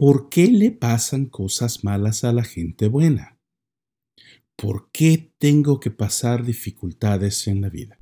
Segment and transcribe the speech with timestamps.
[0.00, 3.36] ¿Por qué le pasan cosas malas a la gente buena?
[4.54, 7.98] ¿Por qué tengo que pasar dificultades en la vida?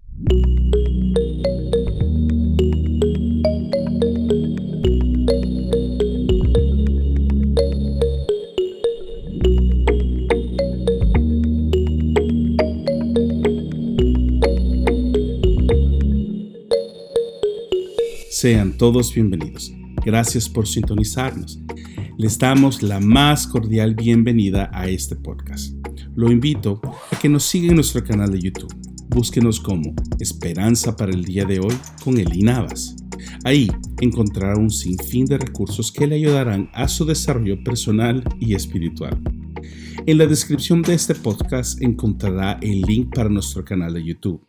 [18.28, 19.72] Sean todos bienvenidos.
[20.04, 21.58] Gracias por sintonizarnos.
[22.18, 25.74] Les damos la más cordial bienvenida a este podcast.
[26.14, 26.80] Lo invito
[27.10, 28.74] a que nos siga en nuestro canal de YouTube.
[29.08, 32.96] Búsquenos como Esperanza para el día de hoy con Eli Navas.
[33.44, 39.20] Ahí encontrará un sinfín de recursos que le ayudarán a su desarrollo personal y espiritual.
[40.06, 44.40] En la descripción de este podcast encontrará el link para nuestro canal de YouTube.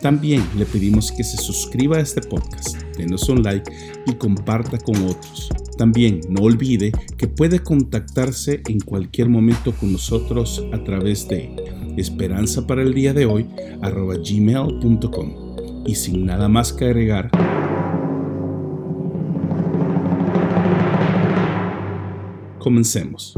[0.00, 3.70] También le pedimos que se suscriba a este podcast, denos un like
[4.06, 5.50] y comparta con otros.
[5.76, 11.50] También no olvide que puede contactarse en cualquier momento con nosotros a través de
[11.96, 13.46] esperanza para el día de hoy
[13.80, 15.52] gmail.com.
[15.86, 17.30] Y sin nada más que agregar,
[22.58, 23.34] comencemos.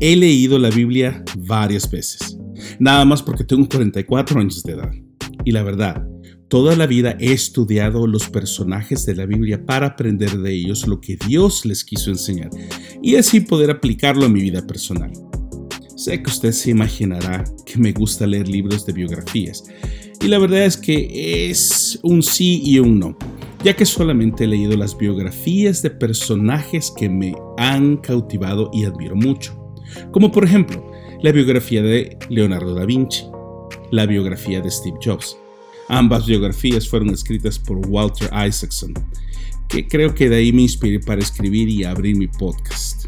[0.00, 2.36] He leído la Biblia varias veces,
[2.80, 4.90] nada más porque tengo 44 años de edad.
[5.44, 6.04] Y la verdad,
[6.52, 11.00] toda la vida he estudiado los personajes de la Biblia para aprender de ellos lo
[11.00, 12.50] que Dios les quiso enseñar
[13.00, 15.10] y así poder aplicarlo a mi vida personal.
[15.96, 19.64] Sé que usted se imaginará que me gusta leer libros de biografías
[20.20, 23.16] y la verdad es que es un sí y un no,
[23.64, 29.16] ya que solamente he leído las biografías de personajes que me han cautivado y admiro
[29.16, 29.58] mucho
[30.10, 30.86] como por ejemplo
[31.22, 33.24] la biografía de Leonardo da Vinci,
[33.90, 35.38] la biografía de Steve Jobs.
[35.94, 38.94] Ambas biografías fueron escritas por Walter Isaacson,
[39.68, 43.04] que creo que de ahí me inspiré para escribir y abrir mi podcast.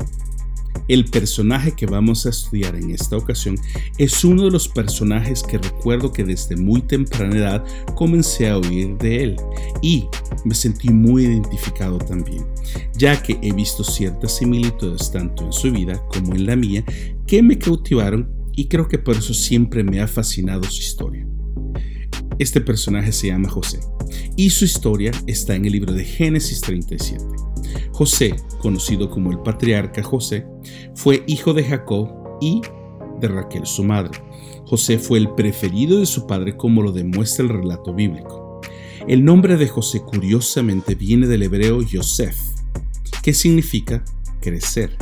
[0.87, 3.57] El personaje que vamos a estudiar en esta ocasión
[3.97, 8.99] es uno de los personajes que recuerdo que desde muy temprana edad comencé a oír
[8.99, 9.37] de él
[9.81, 10.05] y
[10.45, 12.45] me sentí muy identificado también,
[12.99, 16.85] ya que he visto ciertas similitudes tanto en su vida como en la mía
[17.27, 21.27] que me cautivaron y creo que por eso siempre me ha fascinado su historia.
[22.39, 23.81] Este personaje se llama José
[24.37, 27.25] y su historia está en el libro de Génesis 37.
[27.93, 30.45] José, conocido como el patriarca José,
[30.97, 32.61] fue hijo de Jacob y
[33.21, 34.21] de Raquel su madre.
[34.67, 38.61] José fue el preferido de su padre como lo demuestra el relato bíblico.
[39.07, 42.37] El nombre de José curiosamente viene del hebreo Yosef,
[43.23, 44.05] que significa
[44.41, 44.97] crecer.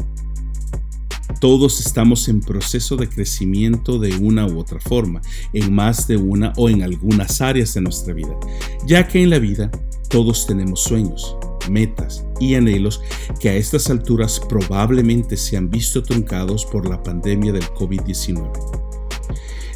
[1.42, 5.20] Todos estamos en proceso de crecimiento de una u otra forma,
[5.52, 8.38] en más de una o en algunas áreas de nuestra vida,
[8.86, 9.68] ya que en la vida
[10.08, 11.36] todos tenemos sueños,
[11.68, 13.00] metas y anhelos
[13.40, 18.48] que a estas alturas probablemente se han visto truncados por la pandemia del COVID-19.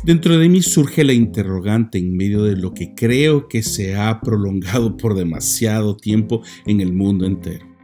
[0.04, 4.20] Dentro de mí surge la interrogante en medio de lo que creo que se ha
[4.20, 7.75] prolongado por demasiado tiempo en el mundo entero.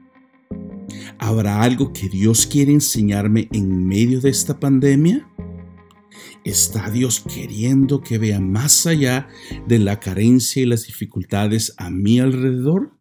[1.19, 5.29] ¿Habrá algo que Dios quiere enseñarme en medio de esta pandemia?
[6.45, 9.29] ¿Está Dios queriendo que vea más allá
[9.67, 12.99] de la carencia y las dificultades a mi alrededor?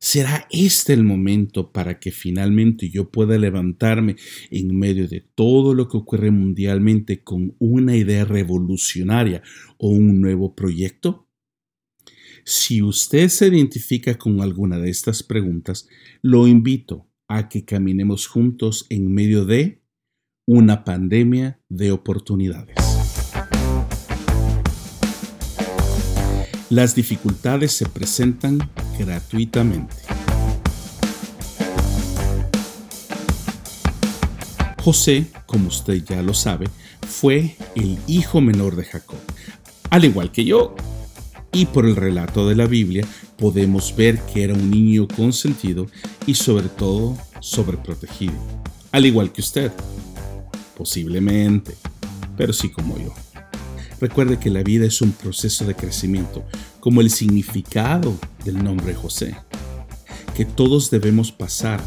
[0.00, 4.16] ¿Será este el momento para que finalmente yo pueda levantarme
[4.50, 9.42] en medio de todo lo que ocurre mundialmente con una idea revolucionaria
[9.78, 11.28] o un nuevo proyecto?
[12.44, 15.88] Si usted se identifica con alguna de estas preguntas,
[16.22, 19.82] lo invito a que caminemos juntos en medio de
[20.44, 22.74] una pandemia de oportunidades.
[26.68, 28.58] Las dificultades se presentan
[28.98, 29.94] gratuitamente.
[34.82, 36.66] José, como usted ya lo sabe,
[37.06, 39.20] fue el hijo menor de Jacob,
[39.90, 40.74] al igual que yo.
[41.52, 45.86] Y por el relato de la Biblia podemos ver que era un niño consentido
[46.26, 48.34] y sobre todo sobreprotegido,
[48.90, 49.70] al igual que usted.
[50.76, 51.76] Posiblemente,
[52.36, 53.12] pero sí como yo.
[54.00, 56.42] Recuerde que la vida es un proceso de crecimiento,
[56.80, 59.36] como el significado del nombre José,
[60.34, 61.80] que todos debemos pasar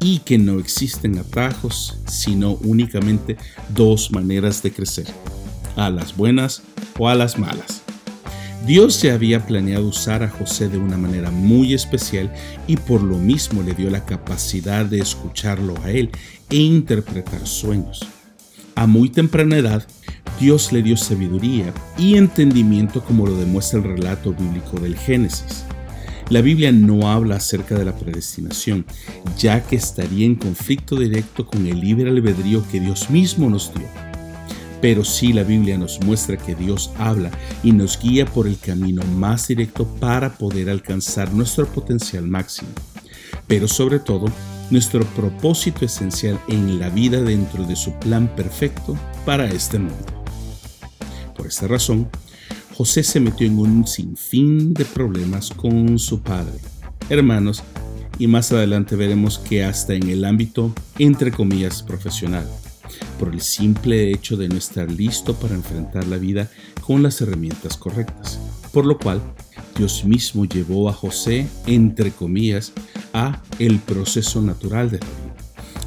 [0.00, 3.36] y que no existen atajos, sino únicamente
[3.74, 5.06] dos maneras de crecer,
[5.74, 6.62] a las buenas
[6.98, 7.79] o a las malas.
[8.66, 12.30] Dios ya había planeado usar a José de una manera muy especial
[12.66, 16.10] y por lo mismo le dio la capacidad de escucharlo a él
[16.50, 18.00] e interpretar sueños.
[18.74, 19.86] A muy temprana edad,
[20.38, 25.64] Dios le dio sabiduría y entendimiento como lo demuestra el relato bíblico del Génesis.
[26.28, 28.84] La Biblia no habla acerca de la predestinación,
[29.38, 34.09] ya que estaría en conflicto directo con el libre albedrío que Dios mismo nos dio.
[34.80, 37.30] Pero sí la Biblia nos muestra que Dios habla
[37.62, 42.70] y nos guía por el camino más directo para poder alcanzar nuestro potencial máximo.
[43.46, 44.26] Pero sobre todo,
[44.70, 48.96] nuestro propósito esencial en la vida dentro de su plan perfecto
[49.26, 50.06] para este mundo.
[51.36, 52.08] Por esta razón,
[52.76, 56.58] José se metió en un sinfín de problemas con su padre,
[57.08, 57.62] hermanos,
[58.18, 62.46] y más adelante veremos que hasta en el ámbito, entre comillas, profesional,
[63.20, 66.50] por el simple hecho de no estar listo para enfrentar la vida
[66.80, 68.40] con las herramientas correctas,
[68.72, 69.20] por lo cual
[69.76, 72.72] Dios mismo llevó a José, entre comillas,
[73.12, 75.36] a el proceso natural de la vida,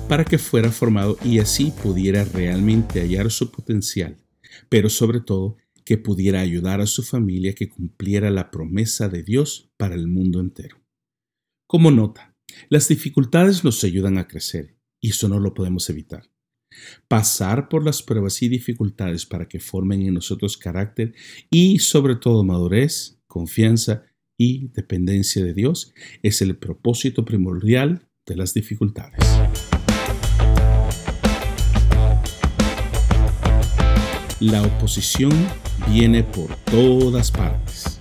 [0.07, 4.15] para que fuera formado y así pudiera realmente hallar su potencial,
[4.69, 9.71] pero sobre todo que pudiera ayudar a su familia que cumpliera la promesa de Dios
[9.77, 10.77] para el mundo entero.
[11.65, 12.37] Como nota,
[12.69, 16.32] las dificultades nos ayudan a crecer y eso no lo podemos evitar.
[17.07, 21.13] Pasar por las pruebas y dificultades para que formen en nosotros carácter
[21.49, 24.03] y sobre todo madurez, confianza
[24.37, 29.19] y dependencia de Dios es el propósito primordial de las dificultades.
[34.39, 35.31] La oposición
[35.87, 37.97] viene por todas partes.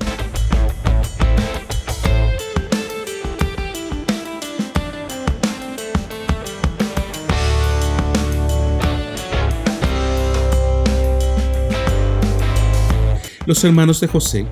[13.44, 14.46] Los hermanos de José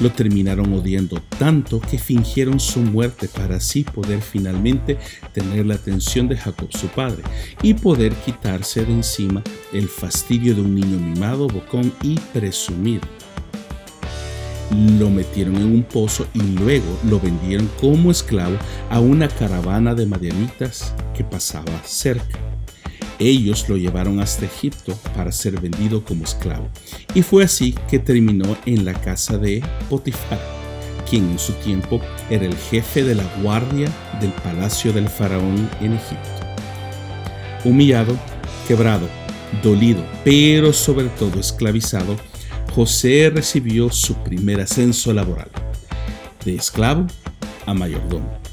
[0.00, 4.98] lo terminaron odiando tanto que fingieron su muerte para así poder finalmente
[5.32, 7.24] tener la atención de Jacob su padre
[7.60, 13.02] y poder quitarse de encima el fastidio de un niño mimado, bocón y presumido.
[14.98, 18.56] Lo metieron en un pozo y luego lo vendieron como esclavo
[18.90, 22.38] a una caravana de madianitas que pasaba cerca.
[23.18, 26.68] Ellos lo llevaron hasta Egipto para ser vendido como esclavo,
[27.14, 30.38] y fue así que terminó en la casa de Potifar,
[31.08, 33.90] quien en su tiempo era el jefe de la guardia
[34.20, 36.30] del palacio del faraón en Egipto.
[37.64, 38.18] Humillado,
[38.68, 39.08] quebrado,
[39.62, 42.16] dolido, pero sobre todo esclavizado,
[42.74, 45.50] José recibió su primer ascenso laboral,
[46.44, 47.06] de esclavo
[47.64, 48.45] a mayordomo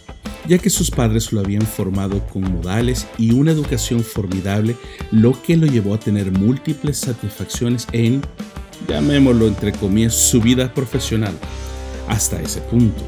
[0.47, 4.75] ya que sus padres lo habían formado con modales y una educación formidable,
[5.11, 8.21] lo que lo llevó a tener múltiples satisfacciones en,
[8.87, 11.33] llamémoslo entre comillas, su vida profesional,
[12.07, 13.03] hasta ese punto.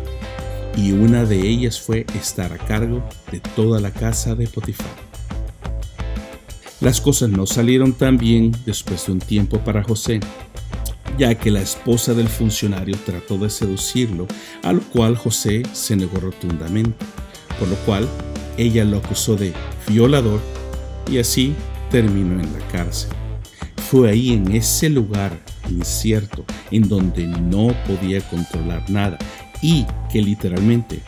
[0.78, 5.06] Y una de ellas fue estar a cargo de toda la casa de Potifar.
[6.82, 10.20] Las cosas no salieron tan bien después de un tiempo para José,
[11.18, 14.28] ya que la esposa del funcionario trató de seducirlo,
[14.62, 17.06] a lo cual José se negó rotundamente
[17.60, 18.08] por lo cual
[18.58, 19.54] ella lo acusó de
[19.88, 20.40] violador
[21.10, 21.54] y así
[21.92, 23.12] terminó en la cárcel.
[23.90, 29.18] Fue ahí en ese lugar incierto, en donde no podía controlar nada
[29.62, 31.02] y que literalmente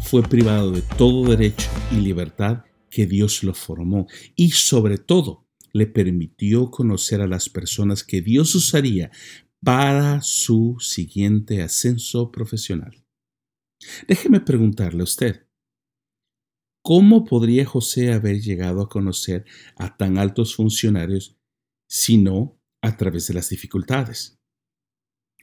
[0.00, 4.06] fue privado de todo derecho y libertad que Dios lo formó
[4.36, 9.10] y sobre todo le permitió conocer a las personas que Dios usaría
[9.62, 13.04] para su siguiente ascenso profesional.
[14.06, 15.46] Déjeme preguntarle a usted,
[16.86, 21.34] ¿Cómo podría José haber llegado a conocer a tan altos funcionarios
[21.88, 24.38] si no a través de las dificultades?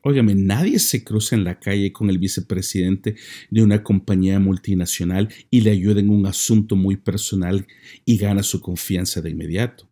[0.03, 3.15] Óigame, nadie se cruza en la calle con el vicepresidente
[3.49, 7.65] de una compañía multinacional y le ayuda en un asunto muy personal
[8.05, 9.91] y gana su confianza de inmediato.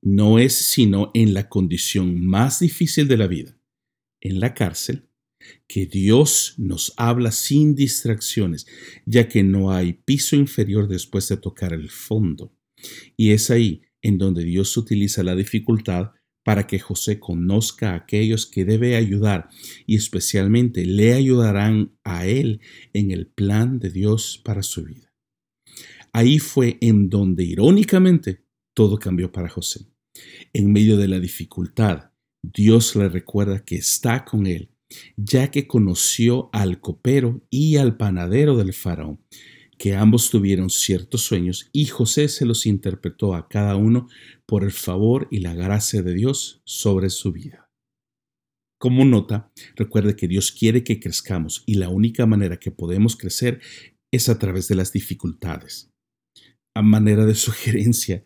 [0.00, 3.56] No es sino en la condición más difícil de la vida,
[4.20, 5.08] en la cárcel,
[5.66, 8.66] que Dios nos habla sin distracciones,
[9.06, 12.54] ya que no hay piso inferior después de tocar el fondo.
[13.16, 16.10] Y es ahí en donde Dios utiliza la dificultad
[16.44, 19.48] para que José conozca a aquellos que debe ayudar
[19.86, 22.60] y especialmente le ayudarán a él
[22.92, 25.12] en el plan de Dios para su vida.
[26.12, 28.44] Ahí fue en donde irónicamente
[28.74, 29.86] todo cambió para José.
[30.52, 32.10] En medio de la dificultad,
[32.42, 34.71] Dios le recuerda que está con él
[35.16, 39.20] ya que conoció al copero y al panadero del faraón,
[39.78, 44.08] que ambos tuvieron ciertos sueños y José se los interpretó a cada uno
[44.46, 47.70] por el favor y la gracia de Dios sobre su vida.
[48.78, 53.60] Como nota, recuerde que Dios quiere que crezcamos y la única manera que podemos crecer
[54.12, 55.90] es a través de las dificultades.
[56.76, 58.24] A manera de sugerencia,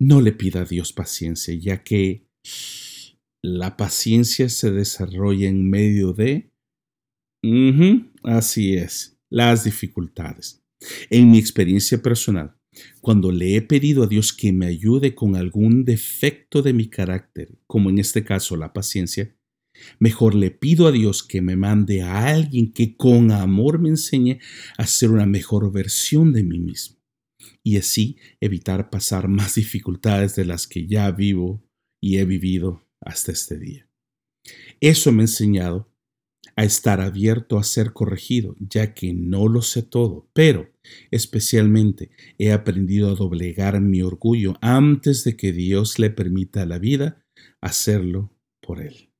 [0.00, 2.26] no le pida a Dios paciencia, ya que
[3.42, 6.52] la paciencia se desarrolla en medio de...
[8.22, 10.62] así es, las dificultades.
[11.10, 12.56] En mi experiencia personal,
[13.00, 17.58] cuando le he pedido a Dios que me ayude con algún defecto de mi carácter,
[17.66, 19.36] como en este caso la paciencia,
[19.98, 24.38] mejor le pido a Dios que me mande a alguien que con amor me enseñe
[24.76, 27.00] a ser una mejor versión de mí mismo
[27.62, 31.62] y así evitar pasar más dificultades de las que ya vivo
[32.02, 33.88] y he vivido hasta este día.
[34.80, 35.90] Eso me ha enseñado
[36.56, 40.70] a estar abierto a ser corregido, ya que no lo sé todo, pero
[41.10, 46.78] especialmente he aprendido a doblegar mi orgullo antes de que Dios le permita a la
[46.78, 47.24] vida
[47.60, 49.10] hacerlo por él.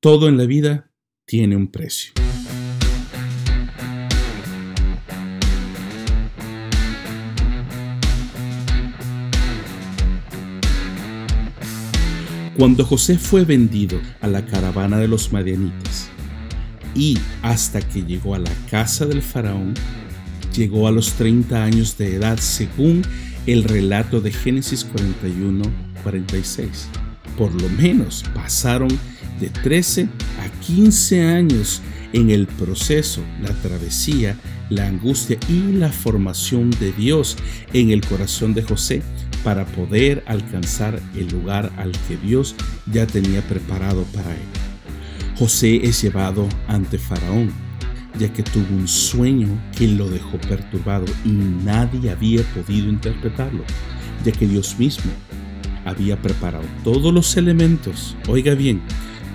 [0.00, 0.92] Todo en la vida
[1.24, 2.12] tiene un precio.
[12.56, 16.08] Cuando José fue vendido a la caravana de los madianitas
[16.94, 19.74] y hasta que llegó a la casa del faraón,
[20.56, 23.02] llegó a los 30 años de edad según
[23.46, 24.86] el relato de Génesis
[26.02, 26.68] 41-46.
[27.36, 28.88] Por lo menos pasaron
[29.38, 30.08] de 13
[30.40, 31.82] a 15 años
[32.14, 34.34] en el proceso, la travesía,
[34.70, 37.36] la angustia y la formación de Dios
[37.74, 39.02] en el corazón de José
[39.46, 42.56] para poder alcanzar el lugar al que Dios
[42.92, 44.48] ya tenía preparado para él.
[45.38, 47.52] José es llevado ante Faraón,
[48.18, 49.46] ya que tuvo un sueño
[49.78, 53.62] que lo dejó perturbado y nadie había podido interpretarlo,
[54.24, 55.12] ya que Dios mismo
[55.84, 58.82] había preparado todos los elementos, oiga bien,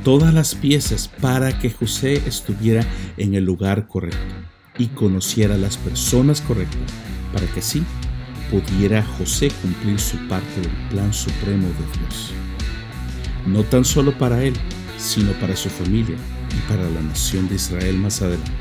[0.03, 4.35] todas las piezas para que José estuviera en el lugar correcto
[4.77, 6.91] y conociera a las personas correctas,
[7.31, 7.81] para que sí
[8.51, 12.31] pudiera José cumplir su parte del plan supremo de Dios.
[13.47, 14.53] No tan solo para él,
[14.97, 16.17] sino para su familia
[16.55, 18.51] y para la nación de Israel más adelante.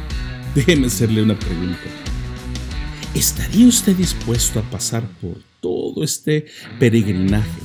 [0.54, 1.78] Déjeme hacerle una pregunta.
[3.14, 6.46] ¿Estaría usted dispuesto a pasar por todo este
[6.78, 7.60] peregrinaje,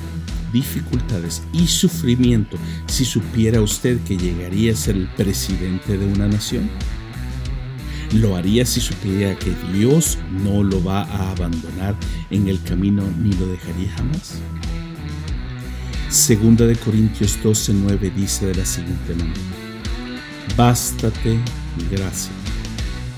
[0.52, 6.70] dificultades y sufrimiento si supiera usted que llegaría a ser el presidente de una nación?
[8.14, 11.96] Lo haría si supiera que Dios no lo va a abandonar
[12.30, 14.36] en el camino ni lo dejaría jamás.
[16.10, 19.40] Segunda de Corintios 12:9 dice de la siguiente manera:
[20.56, 21.40] Bástate
[21.78, 22.32] mi gracia,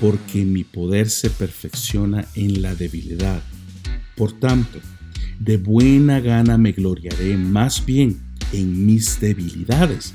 [0.00, 3.42] porque mi poder se perfecciona en la debilidad.
[4.16, 4.80] Por tanto,
[5.38, 8.18] de buena gana me gloriaré más bien
[8.52, 10.14] en mis debilidades,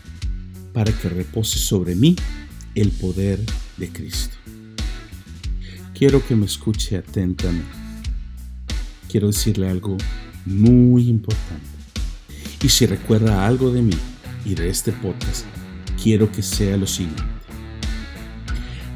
[0.73, 2.15] para que repose sobre mí
[2.75, 3.39] el poder
[3.77, 4.42] de Cristo
[6.03, 7.63] quiero que me escuche atentamente.
[9.09, 9.95] Quiero decirle algo
[10.45, 11.65] muy importante.
[12.61, 13.95] Y si recuerda algo de mí
[14.43, 15.45] y de este podcast,
[16.03, 17.23] quiero que sea lo siguiente.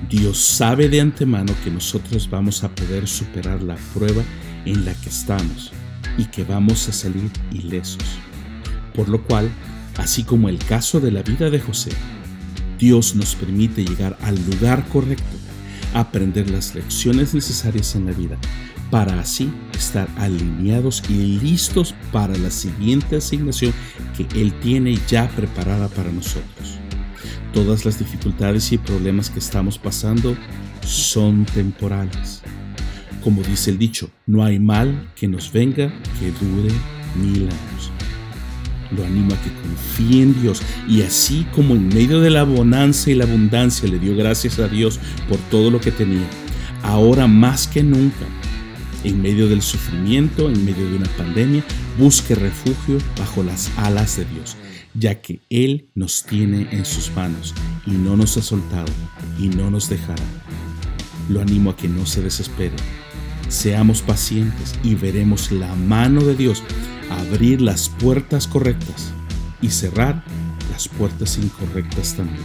[0.10, 4.24] Dios sabe de antemano que nosotros vamos a poder superar la prueba
[4.66, 5.72] en la que estamos
[6.18, 8.04] y que vamos a salir ilesos.
[8.94, 9.50] Por lo cual,
[9.96, 11.92] así como el caso de la vida de José,
[12.78, 15.47] Dios nos permite llegar al lugar correcto
[16.00, 18.38] aprender las lecciones necesarias en la vida
[18.90, 23.74] para así estar alineados y listos para la siguiente asignación
[24.16, 26.80] que Él tiene ya preparada para nosotros.
[27.54, 30.38] Todas las dificultades y problemas que estamos pasando
[30.86, 32.42] son temporales.
[33.24, 36.74] Como dice el dicho, no hay mal que nos venga que dure
[37.16, 37.97] mil años.
[38.92, 43.12] Lo animo a que confíe en Dios y así como en medio de la bonanza
[43.12, 46.28] y la abundancia le dio gracias a Dios por todo lo que tenía,
[46.84, 48.26] ahora más que nunca,
[49.04, 51.64] en medio del sufrimiento, en medio de una pandemia,
[51.98, 54.56] busque refugio bajo las alas de Dios,
[54.94, 57.54] ya que Él nos tiene en sus manos
[57.86, 58.92] y no nos ha soltado
[59.40, 60.24] y no nos dejará.
[61.30, 62.76] Lo animo a que no se desespere.
[63.50, 66.64] Seamos pacientes y veremos la mano de Dios
[67.10, 69.14] abrir las puertas correctas
[69.62, 70.22] y cerrar
[70.72, 72.44] las puertas incorrectas también.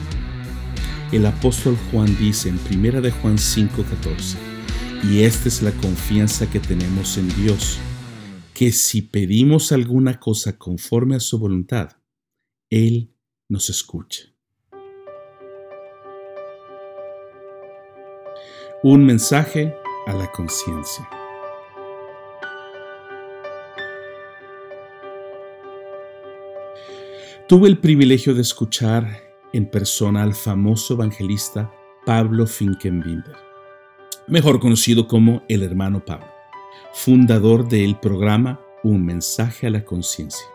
[1.11, 4.37] El apóstol Juan dice en 1 de Juan 5:14,
[5.11, 7.79] y esta es la confianza que tenemos en Dios,
[8.55, 11.97] que si pedimos alguna cosa conforme a su voluntad,
[12.71, 13.13] Él
[13.49, 14.23] nos escucha.
[18.85, 21.09] Un mensaje a la conciencia.
[27.49, 29.21] Tuve el privilegio de escuchar
[29.53, 31.71] en persona al famoso evangelista
[32.07, 33.37] Pablo Finkenbinder,
[34.27, 36.29] mejor conocido como el hermano Pablo,
[36.95, 40.47] fundador del programa Un mensaje a la conciencia.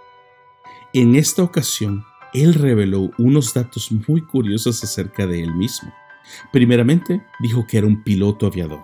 [0.93, 5.93] En esta ocasión, él reveló unos datos muy curiosos acerca de él mismo.
[6.51, 8.83] Primeramente, dijo que era un piloto aviador,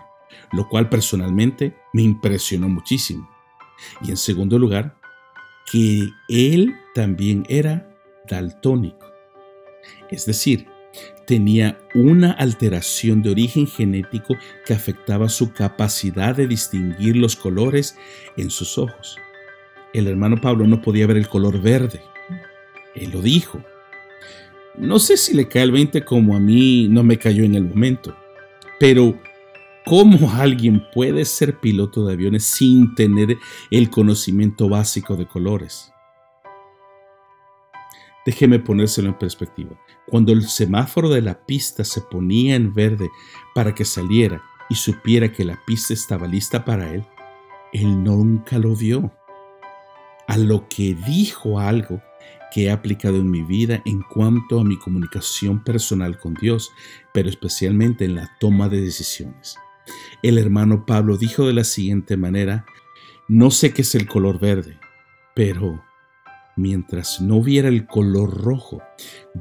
[0.51, 3.29] lo cual personalmente me impresionó muchísimo.
[4.01, 4.95] Y en segundo lugar,
[5.71, 7.89] que él también era
[8.29, 9.11] daltónico.
[10.09, 10.67] Es decir,
[11.25, 14.35] tenía una alteración de origen genético
[14.65, 17.97] que afectaba su capacidad de distinguir los colores
[18.37, 19.17] en sus ojos.
[19.93, 22.01] El hermano Pablo no podía ver el color verde.
[22.95, 23.63] Él lo dijo.
[24.75, 27.63] No sé si le cae el 20 como a mí no me cayó en el
[27.63, 28.15] momento,
[28.79, 29.19] pero
[29.85, 33.37] ¿cómo alguien puede ser piloto de aviones sin tener
[33.71, 35.93] el conocimiento básico de colores?
[38.25, 39.77] Déjeme ponérselo en perspectiva.
[40.07, 43.09] Cuando el semáforo de la pista se ponía en verde
[43.53, 47.05] para que saliera y supiera que la pista estaba lista para él,
[47.73, 49.11] él nunca lo vio.
[50.27, 52.01] A lo que dijo algo
[52.53, 56.71] que he aplicado en mi vida en cuanto a mi comunicación personal con Dios,
[57.13, 59.57] pero especialmente en la toma de decisiones.
[60.21, 62.65] El hermano Pablo dijo de la siguiente manera,
[63.27, 64.79] no sé qué es el color verde,
[65.35, 65.83] pero
[66.55, 68.81] mientras no viera el color rojo,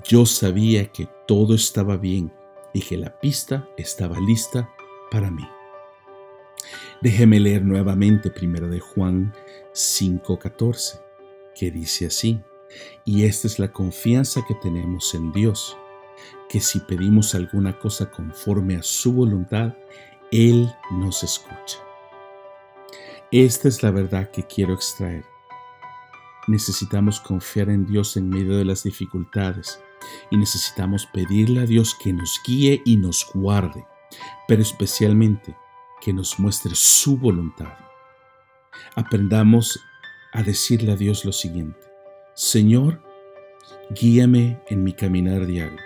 [0.08, 2.32] yo sabía que todo estaba bien
[2.72, 4.70] y que la pista estaba lista
[5.10, 5.46] para mí.
[7.00, 9.34] Déjeme leer nuevamente 1 de Juan
[9.72, 11.00] 5:14,
[11.54, 12.40] que dice así,
[13.04, 15.76] y esta es la confianza que tenemos en Dios,
[16.48, 19.74] que si pedimos alguna cosa conforme a su voluntad,
[20.32, 21.78] Él nos escucha.
[23.30, 25.24] Esta es la verdad que quiero extraer
[26.46, 29.80] necesitamos confiar en Dios en medio de las dificultades
[30.30, 33.86] y necesitamos pedirle a Dios que nos guíe y nos guarde,
[34.48, 35.56] pero especialmente
[36.00, 37.74] que nos muestre su voluntad.
[38.96, 39.80] Aprendamos
[40.32, 41.80] a decirle a Dios lo siguiente,
[42.34, 43.02] Señor,
[43.90, 45.78] guíame en mi caminar diario.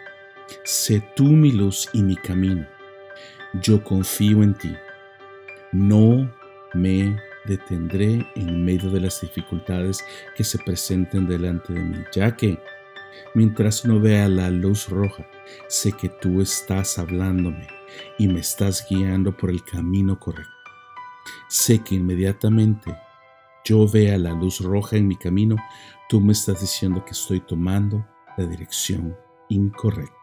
[0.65, 2.67] Sé tú mi luz y mi camino.
[3.63, 4.75] Yo confío en ti.
[5.73, 6.31] No
[6.75, 12.59] me detendré en medio de las dificultades que se presenten delante de mí, ya que
[13.35, 15.27] mientras no vea la luz roja,
[15.69, 17.69] sé que tú estás hablándome
[18.19, 20.51] y me estás guiando por el camino correcto.
[21.49, 22.97] Sé que inmediatamente
[23.65, 25.57] yo vea la luz roja en mi camino,
[26.09, 28.05] tú me estás diciendo que estoy tomando
[28.37, 29.17] la dirección
[29.49, 30.16] incorrecta.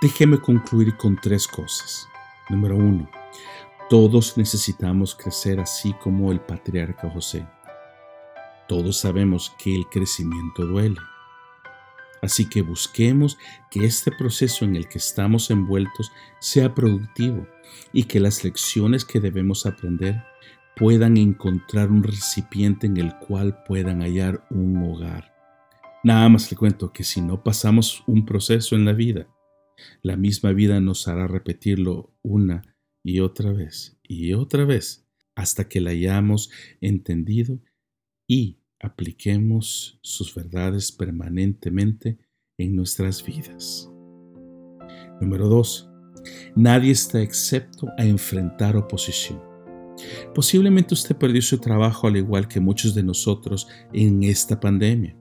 [0.00, 2.08] Déjeme concluir con tres cosas.
[2.48, 3.10] Número uno,
[3.90, 7.44] todos necesitamos crecer así como el patriarca José.
[8.68, 11.00] Todos sabemos que el crecimiento duele.
[12.22, 13.38] Así que busquemos
[13.72, 17.48] que este proceso en el que estamos envueltos sea productivo
[17.92, 20.22] y que las lecciones que debemos aprender
[20.76, 25.34] puedan encontrar un recipiente en el cual puedan hallar un hogar.
[26.04, 29.26] Nada más le cuento que si no pasamos un proceso en la vida,
[30.02, 35.80] la misma vida nos hará repetirlo una y otra vez y otra vez hasta que
[35.80, 37.60] la hayamos entendido
[38.26, 42.18] y apliquemos sus verdades permanentemente
[42.58, 43.90] en nuestras vidas.
[45.20, 45.88] Número 2.
[46.56, 49.40] Nadie está excepto a enfrentar oposición.
[50.34, 55.17] Posiblemente usted perdió su trabajo al igual que muchos de nosotros en esta pandemia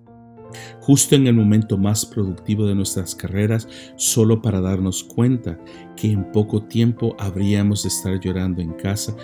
[0.82, 5.60] justo en el momento más productivo de nuestras carreras, solo para darnos cuenta
[5.96, 9.16] que en poco tiempo habríamos de estar llorando en casa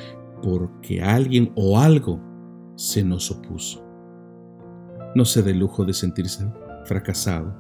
[0.41, 2.19] porque alguien o algo
[2.75, 3.83] se nos opuso.
[5.15, 6.45] No se dé lujo de sentirse
[6.86, 7.55] fracasado.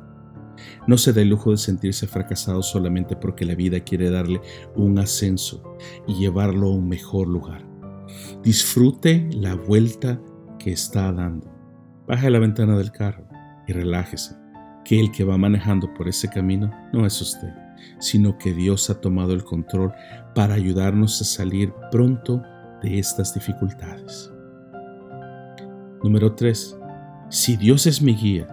[0.87, 4.41] No se dé lujo de sentirse fracasado solamente porque la vida quiere darle
[4.75, 5.63] un ascenso
[6.07, 7.65] y llevarlo a un mejor lugar.
[8.43, 10.19] Disfrute la vuelta
[10.59, 11.51] que está dando.
[12.07, 13.32] Baje la ventana del carro
[13.67, 14.35] y relájese,
[14.83, 17.53] que el que va manejando por ese camino no es usted,
[17.99, 19.93] sino que Dios ha tomado el control
[20.35, 22.41] para ayudarnos a salir pronto
[22.81, 24.31] de estas dificultades.
[26.03, 26.77] Número 3.
[27.29, 28.47] Si Dios es mi guía,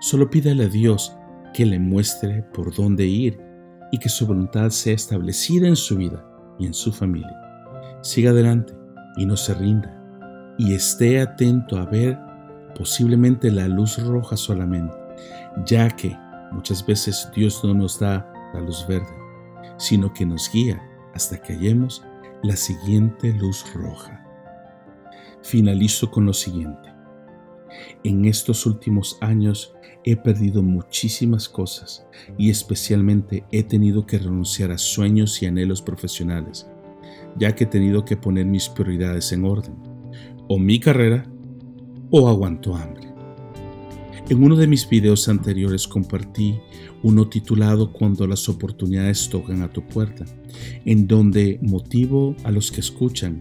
[0.00, 1.16] solo pídale a Dios
[1.52, 3.38] que le muestre por dónde ir
[3.92, 6.26] y que su voluntad sea establecida en su vida
[6.58, 7.40] y en su familia.
[8.02, 8.74] Siga adelante
[9.16, 10.00] y no se rinda
[10.58, 12.18] y esté atento a ver
[12.74, 14.94] posiblemente la luz roja solamente,
[15.66, 16.16] ya que
[16.52, 19.14] muchas veces Dios no nos da la luz verde,
[19.76, 20.82] sino que nos guía
[21.14, 22.04] hasta que hallemos
[22.42, 24.20] la siguiente luz roja.
[25.42, 26.92] Finalizo con lo siguiente.
[28.02, 32.06] En estos últimos años he perdido muchísimas cosas
[32.36, 36.66] y especialmente he tenido que renunciar a sueños y anhelos profesionales,
[37.36, 39.74] ya que he tenido que poner mis prioridades en orden.
[40.48, 41.26] O mi carrera
[42.16, 43.08] o aguanto hambre.
[44.28, 46.54] En uno de mis videos anteriores compartí
[47.02, 50.24] uno titulado Cuando las oportunidades tocan a tu puerta,
[50.84, 53.40] en donde motivo a los que escuchan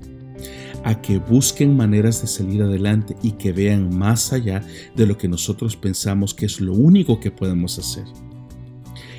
[0.83, 5.29] a que busquen maneras de salir adelante y que vean más allá de lo que
[5.29, 8.05] nosotros pensamos que es lo único que podemos hacer.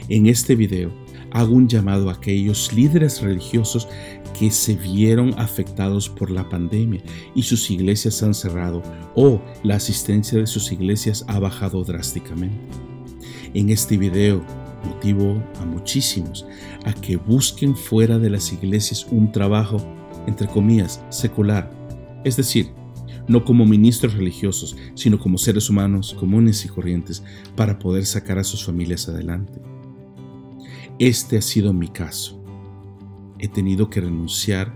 [0.09, 0.93] En este video
[1.31, 3.89] hago un llamado a aquellos líderes religiosos
[4.39, 7.03] que se vieron afectados por la pandemia
[7.35, 8.83] y sus iglesias han cerrado
[9.15, 12.59] o la asistencia de sus iglesias ha bajado drásticamente.
[13.55, 14.45] En este video
[14.85, 16.47] motivo a muchísimos
[16.85, 19.79] a que busquen fuera de las iglesias un trabajo
[20.27, 21.71] entre comillas, secular,
[22.25, 22.71] es decir,
[23.29, 27.23] no como ministros religiosos, sino como seres humanos comunes y corrientes
[27.57, 29.61] para poder sacar a sus familias adelante.
[30.99, 32.44] Este ha sido mi caso.
[33.45, 34.75] He tenido que renunciar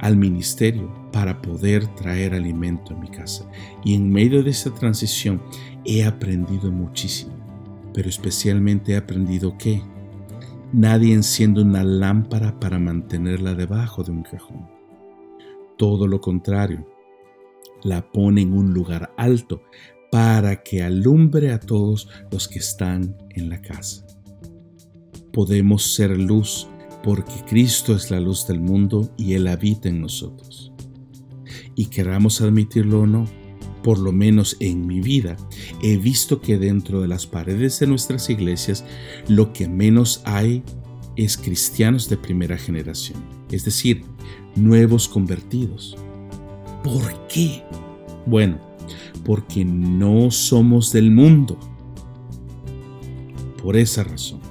[0.00, 3.48] al ministerio para poder traer alimento a mi casa.
[3.84, 5.40] Y en medio de esta transición
[5.84, 7.32] he aprendido muchísimo,
[7.94, 9.82] pero especialmente he aprendido que
[10.72, 14.68] Nadie enciende una lámpara para mantenerla debajo de un cajón.
[15.78, 16.84] Todo lo contrario,
[17.84, 19.62] la pone en un lugar alto
[20.10, 24.04] para que alumbre a todos los que están en la casa.
[25.32, 26.68] Podemos ser luz
[27.06, 30.72] porque Cristo es la luz del mundo y Él habita en nosotros.
[31.76, 33.26] Y queramos admitirlo o no,
[33.84, 35.36] por lo menos en mi vida,
[35.84, 38.84] he visto que dentro de las paredes de nuestras iglesias
[39.28, 40.64] lo que menos hay
[41.14, 44.02] es cristianos de primera generación, es decir,
[44.56, 45.96] nuevos convertidos.
[46.82, 47.62] ¿Por qué?
[48.26, 48.58] Bueno,
[49.24, 51.56] porque no somos del mundo.
[53.62, 54.45] Por esa razón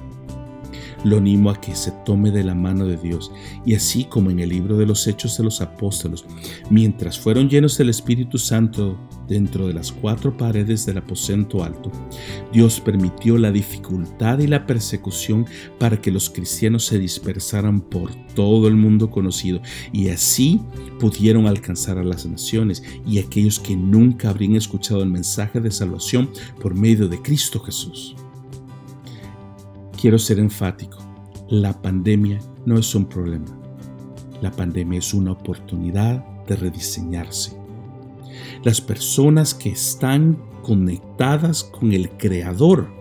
[1.06, 3.30] lo animo a que se tome de la mano de Dios
[3.64, 6.24] y así como en el libro de los Hechos de los Apóstoles,
[6.68, 11.92] mientras fueron llenos del Espíritu Santo dentro de las cuatro paredes del aposento alto,
[12.52, 15.46] Dios permitió la dificultad y la persecución
[15.78, 19.60] para que los cristianos se dispersaran por todo el mundo conocido
[19.92, 20.60] y así
[20.98, 26.30] pudieron alcanzar a las naciones y aquellos que nunca habrían escuchado el mensaje de salvación
[26.60, 28.16] por medio de Cristo Jesús.
[30.00, 30.98] Quiero ser enfático.
[31.48, 33.46] La pandemia no es un problema.
[34.42, 37.56] La pandemia es una oportunidad de rediseñarse.
[38.62, 42.94] Las personas que están conectadas con el Creador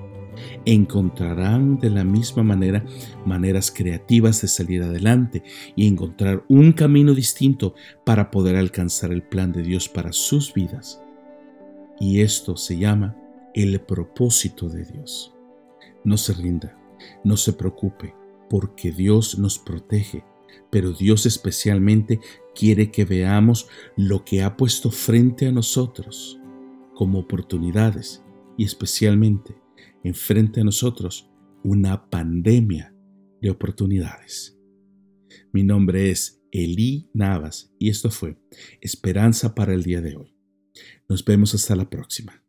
[0.66, 2.86] encontrarán de la misma manera
[3.26, 5.44] maneras creativas de salir adelante
[5.76, 11.02] y encontrar un camino distinto para poder alcanzar el plan de Dios para sus vidas.
[12.00, 13.18] Y esto se llama
[13.54, 15.34] el propósito de Dios.
[16.04, 16.85] No se rinda.
[17.24, 18.14] No se preocupe,
[18.50, 20.24] porque Dios nos protege,
[20.72, 22.20] pero Dios especialmente
[22.54, 26.40] quiere que veamos lo que ha puesto frente a nosotros
[26.94, 28.24] como oportunidades
[28.58, 29.56] y especialmente
[30.04, 31.30] enfrente a nosotros
[31.64, 32.94] una pandemia
[33.42, 34.58] de oportunidades.
[35.52, 38.38] Mi nombre es Eli Navas y esto fue
[38.82, 40.36] Esperanza para el día de hoy.
[41.10, 42.45] Nos vemos hasta la próxima.